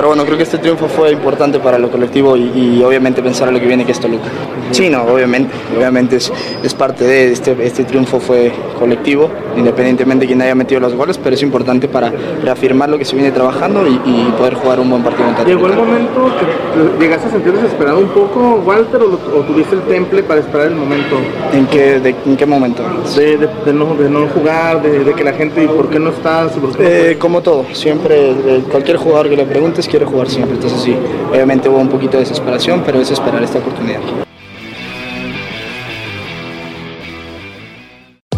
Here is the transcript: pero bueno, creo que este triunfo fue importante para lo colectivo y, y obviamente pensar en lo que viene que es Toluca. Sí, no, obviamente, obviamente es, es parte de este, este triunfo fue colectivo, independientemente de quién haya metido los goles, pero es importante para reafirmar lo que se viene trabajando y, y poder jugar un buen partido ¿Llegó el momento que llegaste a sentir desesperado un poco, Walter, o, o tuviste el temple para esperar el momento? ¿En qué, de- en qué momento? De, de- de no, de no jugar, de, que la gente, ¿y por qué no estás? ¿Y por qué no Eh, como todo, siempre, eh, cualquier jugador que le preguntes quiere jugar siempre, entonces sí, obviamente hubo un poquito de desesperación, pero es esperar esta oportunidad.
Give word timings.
pero 0.00 0.08
bueno, 0.08 0.24
creo 0.24 0.38
que 0.38 0.44
este 0.44 0.56
triunfo 0.56 0.88
fue 0.88 1.12
importante 1.12 1.58
para 1.58 1.78
lo 1.78 1.90
colectivo 1.90 2.34
y, 2.34 2.50
y 2.78 2.82
obviamente 2.82 3.20
pensar 3.20 3.48
en 3.48 3.52
lo 3.54 3.60
que 3.60 3.66
viene 3.66 3.84
que 3.84 3.92
es 3.92 4.00
Toluca. 4.00 4.24
Sí, 4.70 4.88
no, 4.88 5.02
obviamente, 5.02 5.52
obviamente 5.76 6.16
es, 6.16 6.32
es 6.62 6.72
parte 6.72 7.04
de 7.04 7.30
este, 7.32 7.54
este 7.66 7.84
triunfo 7.84 8.18
fue 8.18 8.50
colectivo, 8.78 9.28
independientemente 9.58 10.22
de 10.24 10.28
quién 10.28 10.40
haya 10.40 10.54
metido 10.54 10.80
los 10.80 10.94
goles, 10.94 11.18
pero 11.22 11.34
es 11.34 11.42
importante 11.42 11.86
para 11.86 12.10
reafirmar 12.42 12.88
lo 12.88 12.96
que 12.96 13.04
se 13.04 13.14
viene 13.14 13.30
trabajando 13.30 13.86
y, 13.86 13.90
y 14.06 14.34
poder 14.38 14.54
jugar 14.54 14.80
un 14.80 14.88
buen 14.88 15.02
partido 15.02 15.28
¿Llegó 15.44 15.66
el 15.66 15.74
momento 15.74 16.30
que 16.98 17.04
llegaste 17.04 17.28
a 17.28 17.32
sentir 17.32 17.52
desesperado 17.52 17.98
un 17.98 18.08
poco, 18.08 18.62
Walter, 18.64 19.02
o, 19.02 19.38
o 19.38 19.42
tuviste 19.42 19.74
el 19.74 19.82
temple 19.82 20.22
para 20.22 20.40
esperar 20.40 20.68
el 20.68 20.76
momento? 20.76 21.16
¿En 21.52 21.66
qué, 21.66 22.00
de- 22.00 22.14
en 22.24 22.36
qué 22.38 22.46
momento? 22.46 22.82
De, 23.16 23.36
de- 23.36 23.48
de 23.66 23.72
no, 23.74 23.94
de 23.96 24.08
no 24.08 24.26
jugar, 24.28 24.80
de, 24.82 25.12
que 25.12 25.24
la 25.24 25.34
gente, 25.34 25.62
¿y 25.62 25.66
por 25.66 25.90
qué 25.90 25.98
no 25.98 26.08
estás? 26.08 26.56
¿Y 26.56 26.60
por 26.60 26.74
qué 26.74 26.82
no 26.84 26.88
Eh, 26.88 27.16
como 27.18 27.42
todo, 27.42 27.66
siempre, 27.74 28.30
eh, 28.30 28.62
cualquier 28.70 28.96
jugador 28.96 29.28
que 29.28 29.36
le 29.36 29.44
preguntes 29.44 29.88
quiere 29.90 30.06
jugar 30.06 30.30
siempre, 30.30 30.54
entonces 30.54 30.80
sí, 30.80 30.96
obviamente 31.30 31.68
hubo 31.68 31.78
un 31.78 31.88
poquito 31.88 32.12
de 32.12 32.20
desesperación, 32.20 32.82
pero 32.86 33.00
es 33.00 33.10
esperar 33.10 33.42
esta 33.42 33.58
oportunidad. 33.58 34.00